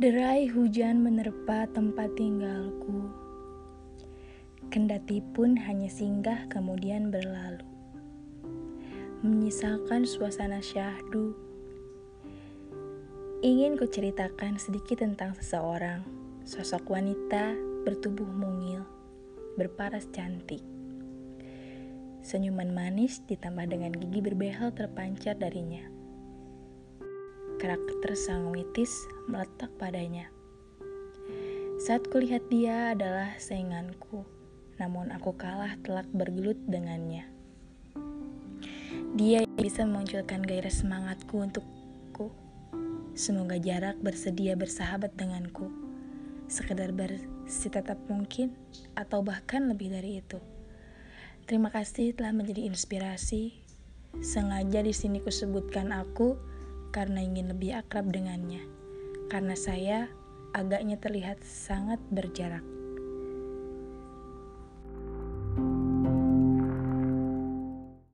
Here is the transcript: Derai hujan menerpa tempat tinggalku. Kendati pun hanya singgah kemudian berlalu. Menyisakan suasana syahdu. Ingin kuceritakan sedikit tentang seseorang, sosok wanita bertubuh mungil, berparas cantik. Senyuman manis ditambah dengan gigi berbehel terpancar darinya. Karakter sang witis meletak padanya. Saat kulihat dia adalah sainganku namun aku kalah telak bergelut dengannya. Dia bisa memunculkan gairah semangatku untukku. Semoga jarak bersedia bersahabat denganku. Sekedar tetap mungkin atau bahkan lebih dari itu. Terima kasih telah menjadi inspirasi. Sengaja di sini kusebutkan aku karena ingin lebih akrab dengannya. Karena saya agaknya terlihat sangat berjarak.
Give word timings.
Derai 0.00 0.48
hujan 0.48 1.04
menerpa 1.04 1.68
tempat 1.76 2.16
tinggalku. 2.16 3.12
Kendati 4.72 5.20
pun 5.20 5.52
hanya 5.60 5.92
singgah 5.92 6.48
kemudian 6.48 7.12
berlalu. 7.12 7.60
Menyisakan 9.20 10.08
suasana 10.08 10.64
syahdu. 10.64 11.36
Ingin 13.44 13.76
kuceritakan 13.76 14.56
sedikit 14.56 15.04
tentang 15.04 15.36
seseorang, 15.36 16.00
sosok 16.48 16.96
wanita 16.96 17.52
bertubuh 17.84 18.24
mungil, 18.24 18.80
berparas 19.60 20.08
cantik. 20.16 20.64
Senyuman 22.24 22.72
manis 22.72 23.20
ditambah 23.28 23.68
dengan 23.68 23.92
gigi 23.92 24.24
berbehel 24.24 24.72
terpancar 24.72 25.36
darinya. 25.36 25.99
Karakter 27.60 28.16
sang 28.16 28.48
witis 28.48 29.04
meletak 29.28 29.68
padanya. 29.76 30.32
Saat 31.76 32.08
kulihat 32.08 32.48
dia 32.48 32.96
adalah 32.96 33.36
sainganku 33.36 34.24
namun 34.80 35.12
aku 35.12 35.36
kalah 35.36 35.76
telak 35.84 36.08
bergelut 36.08 36.56
dengannya. 36.64 37.28
Dia 39.12 39.44
bisa 39.60 39.84
memunculkan 39.84 40.40
gairah 40.40 40.72
semangatku 40.72 41.36
untukku. 41.36 42.32
Semoga 43.12 43.60
jarak 43.60 44.00
bersedia 44.00 44.56
bersahabat 44.56 45.12
denganku. 45.20 45.68
Sekedar 46.48 46.96
tetap 47.68 48.00
mungkin 48.08 48.56
atau 48.96 49.20
bahkan 49.20 49.68
lebih 49.68 49.92
dari 49.92 50.24
itu. 50.24 50.40
Terima 51.44 51.68
kasih 51.68 52.16
telah 52.16 52.32
menjadi 52.32 52.64
inspirasi. 52.64 53.52
Sengaja 54.24 54.80
di 54.80 54.96
sini 54.96 55.20
kusebutkan 55.20 55.92
aku 55.92 56.49
karena 56.90 57.22
ingin 57.22 57.50
lebih 57.50 57.78
akrab 57.82 58.10
dengannya. 58.10 58.62
Karena 59.30 59.54
saya 59.54 60.10
agaknya 60.54 60.98
terlihat 60.98 61.42
sangat 61.46 62.02
berjarak. 62.10 62.79